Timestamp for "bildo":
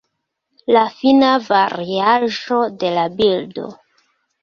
3.23-3.73